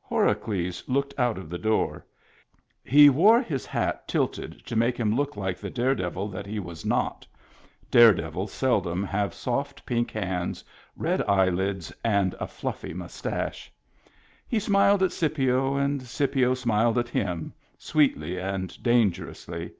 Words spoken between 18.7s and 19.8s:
dangerously.